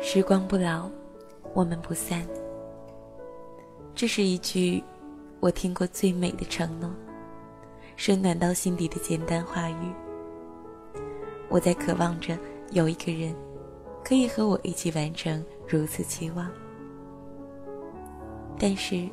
[0.00, 0.88] 时光不老，
[1.54, 2.24] 我们不散。
[3.96, 4.82] 这是一句
[5.40, 6.88] 我听过最美的承诺，
[7.96, 9.92] 是暖到心底的简单话语。
[11.48, 12.38] 我在渴望着
[12.70, 13.34] 有一个人，
[14.04, 16.48] 可以和我一起完成如此期望。
[18.56, 19.08] 但是，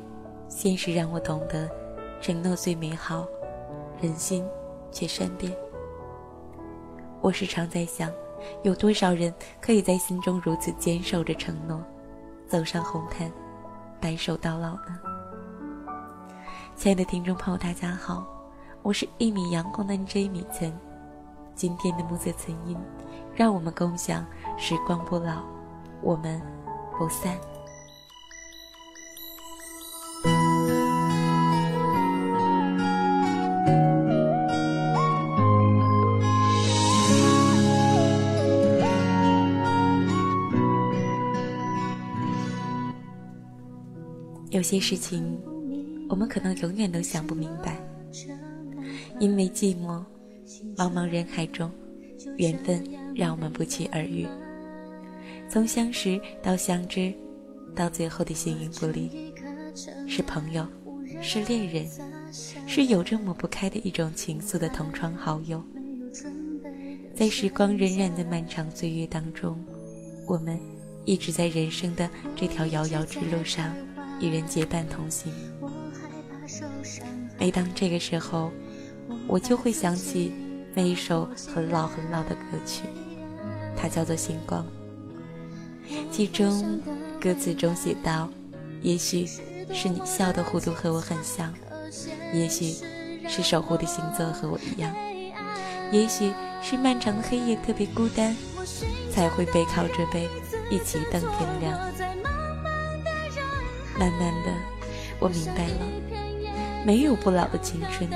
[0.48, 1.68] 现实让我懂得，
[2.20, 3.26] 承诺最美好，
[4.00, 4.46] 人心
[4.92, 5.52] 却善变。
[7.20, 8.08] 我时常在想。
[8.62, 11.82] 有多少人可以在心中如此坚守着承诺，
[12.48, 13.30] 走上红毯，
[14.00, 14.98] 白首到老呢？
[16.74, 18.26] 亲爱的听众朋友，大家好，
[18.82, 20.28] 我是一米阳光的 N.J.
[20.28, 20.72] 米岑。
[21.54, 22.76] 今天的暮色曾音，
[23.34, 24.24] 让我们共享
[24.58, 25.42] 时光不老，
[26.02, 26.40] 我们
[26.98, 27.34] 不散。
[44.56, 45.38] 有些事情，
[46.08, 47.78] 我们可能永远都想不明白，
[49.20, 50.02] 因为寂寞，
[50.74, 51.70] 茫茫人海中，
[52.38, 52.82] 缘分
[53.14, 54.26] 让我们不期而遇。
[55.46, 57.12] 从相识到相知，
[57.74, 59.30] 到最后的形影不离，
[60.08, 60.66] 是朋友，
[61.20, 61.86] 是恋人，
[62.66, 65.62] 是有着抹不开的一种情愫的同窗好友。
[67.14, 69.62] 在时光荏苒的漫长岁月当中，
[70.26, 70.58] 我们
[71.04, 73.76] 一直在人生的这条遥遥之路上。
[74.18, 75.32] 一人结伴同行。
[77.38, 78.50] 每当这个时候，
[79.26, 80.32] 我就会想起
[80.74, 82.84] 那一首很老很老的歌曲，
[83.76, 84.64] 它叫做《星光》。
[86.10, 86.80] 其中
[87.20, 88.28] 歌词中写道
[88.82, 89.26] ：“也许
[89.72, 91.52] 是你笑的弧度和我很像，
[92.32, 92.74] 也许
[93.28, 94.94] 是守护的星座和我一样，
[95.92, 96.32] 也许
[96.62, 98.34] 是漫长的黑夜特别孤单，
[99.12, 100.28] 才会背靠着背
[100.70, 101.78] 一起等天亮。”
[103.98, 104.52] 慢慢的，
[105.18, 108.08] 我明白了，没有不老的青春。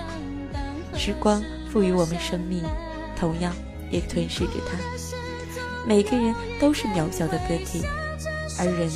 [0.94, 1.42] 时光
[1.72, 2.62] 赋予我们生命，
[3.16, 3.54] 同样
[3.90, 4.78] 也吞噬着它。
[5.86, 7.82] 每个人都是渺小的个体，
[8.58, 8.90] 而人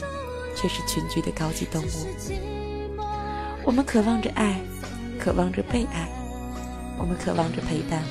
[0.54, 3.00] 却是群居的高级动物。
[3.64, 4.60] 我们渴望着爱，
[5.18, 6.06] 渴望着被爱，
[6.98, 8.02] 我们渴望着陪伴，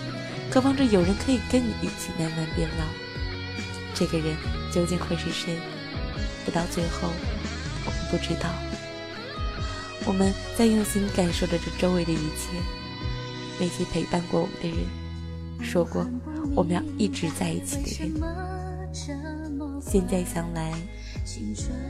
[0.50, 2.86] 渴望着有人可以跟你一起慢慢变老。
[3.94, 4.36] 这个人
[4.74, 5.56] 究竟会是谁？
[6.44, 7.10] 不到最后。
[8.14, 8.48] 不知道，
[10.06, 12.52] 我们在用心感受着这周围的一切。
[13.60, 16.08] 那些陪伴过我们的人，说过
[16.56, 18.14] 我们要一直在一起的人，
[19.82, 20.72] 现在想来，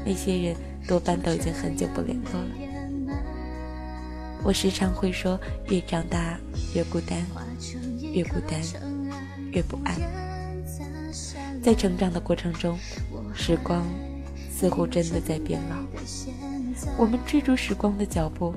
[0.06, 0.56] 那些人
[0.88, 2.48] 多半都已经很久不联络了。
[4.46, 6.40] 我时常会说，越长大
[6.74, 7.20] 越孤单，
[8.00, 8.62] 越孤单
[9.52, 10.00] 越不安。
[11.62, 12.80] 在成长的过程中，
[13.36, 13.86] 时光。
[14.56, 15.76] 似乎真的在变老，
[16.98, 18.54] 我们追逐时光的脚步，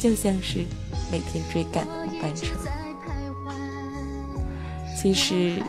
[0.00, 0.64] 就像是
[1.12, 2.46] 每天追赶的班车。
[5.00, 5.62] 其实，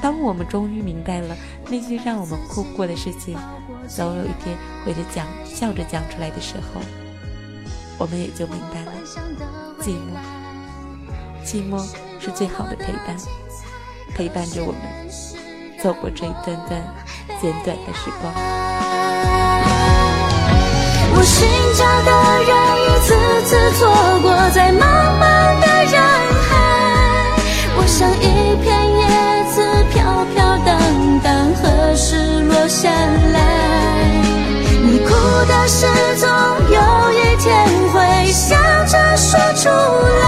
[0.00, 1.36] 当我们终于明白了
[1.68, 3.36] 那些让我们哭过的事情，
[3.88, 6.80] 总有一天会着讲笑着讲出来的时候，
[7.98, 8.92] 我们也就明白了，
[9.80, 10.16] 寂寞，
[11.44, 11.84] 寂寞
[12.18, 13.16] 是最好的陪伴，
[14.14, 14.80] 陪伴着我们
[15.82, 17.01] 走过这一段段。
[17.40, 18.32] 简短的时光。
[21.14, 21.46] 我寻
[21.76, 22.10] 找的
[22.48, 22.50] 人
[22.82, 23.08] 一次
[23.46, 23.80] 次错
[24.22, 24.82] 过在茫
[25.20, 25.22] 茫
[25.60, 25.94] 的人
[26.48, 26.50] 海，
[27.76, 28.24] 我像一
[28.62, 28.66] 片
[28.98, 29.00] 叶
[29.52, 29.54] 子
[29.92, 30.68] 飘飘荡
[31.22, 31.30] 荡，
[31.62, 31.62] 何
[31.94, 33.36] 时落下来？
[34.84, 35.10] 你哭
[35.46, 36.28] 的事总
[36.70, 36.78] 有
[37.12, 37.50] 一天
[37.92, 37.96] 会
[38.32, 38.56] 笑
[38.86, 40.24] 着说出来，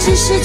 [0.00, 0.40] 只是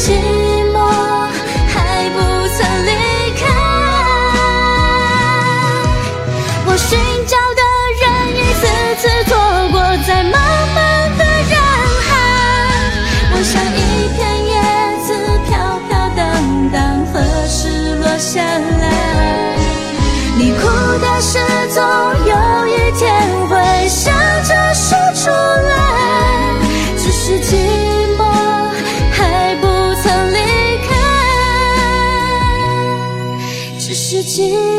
[34.36, 34.73] ti.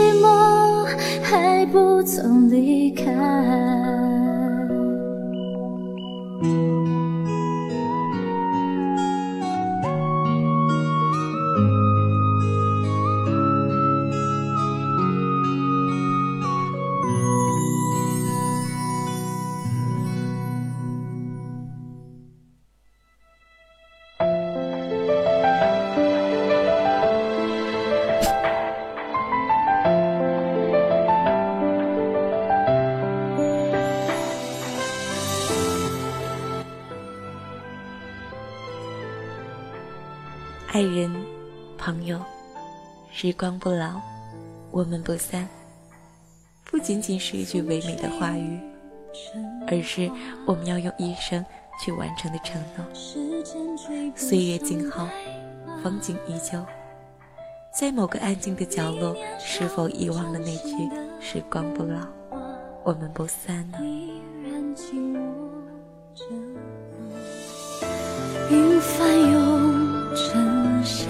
[43.16, 44.00] 时光不老，
[44.72, 45.48] 我们不散。
[46.64, 48.58] 不仅仅是一句唯美的话语，
[49.68, 50.10] 而是
[50.44, 51.42] 我们要用一生
[51.80, 52.84] 去完成的承诺。
[54.16, 55.08] 岁月静好，
[55.80, 56.60] 风景依旧，
[57.72, 60.90] 在某个安静的角落，是否遗忘了那句
[61.22, 62.00] “时光不老，
[62.82, 63.78] 我们不散”呢？
[68.50, 71.06] 云翻涌成夏，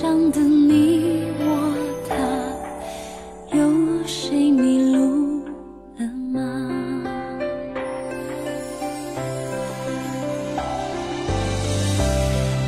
[0.00, 1.44] 上的你我
[2.08, 2.14] 他，
[3.54, 3.60] 有
[4.06, 5.44] 谁迷路
[5.98, 6.40] 了吗？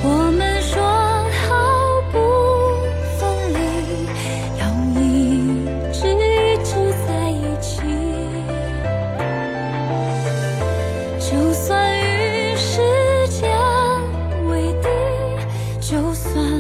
[0.05, 0.07] 我
[0.37, 0.77] 们说
[1.49, 1.49] 好
[2.13, 2.15] 不
[3.17, 3.21] 分
[3.55, 3.57] 离，
[4.61, 4.63] 要
[5.01, 5.03] 一
[5.91, 6.21] 直一
[6.63, 6.71] 直
[7.07, 7.81] 在一起。
[11.19, 12.77] 就算与时
[13.31, 13.41] 间
[14.51, 14.87] 为敌，
[15.81, 16.52] 就算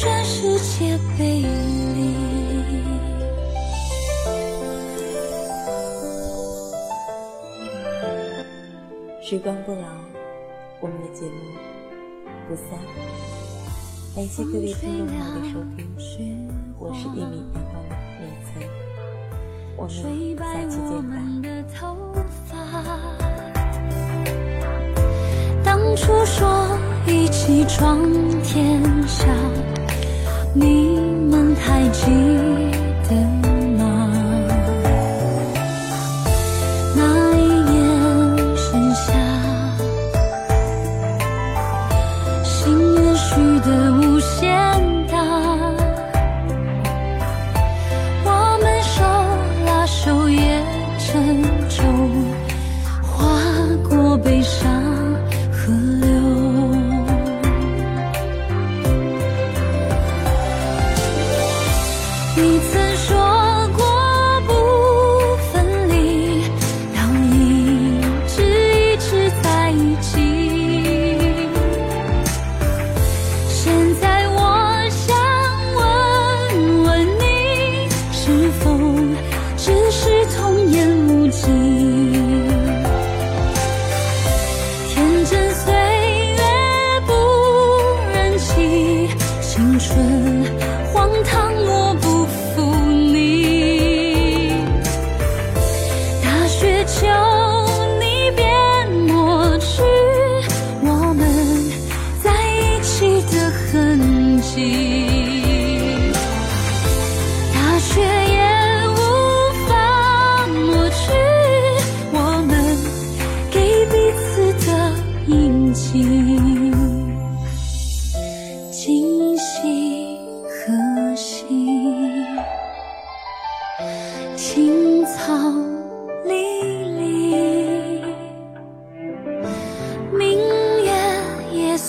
[0.00, 2.14] 全世界背离。
[9.20, 9.88] 时光不老，
[10.80, 11.32] 我们的节目
[12.48, 12.78] 不散。
[14.14, 14.98] 感谢各位听。
[14.98, 16.48] 众朋友的收听，
[16.78, 17.82] 我是一米阳光
[18.20, 18.62] 脸岑，
[19.76, 21.10] 我们吹白下期我见吧。
[21.10, 21.96] 们的头
[22.46, 22.54] 发。
[25.64, 26.78] 当初说
[27.08, 28.00] 一起闯
[28.44, 29.26] 天下，
[30.54, 30.87] 你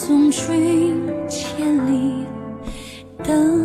[0.09, 0.99] 送君
[1.29, 2.25] 千里
[3.23, 3.58] 等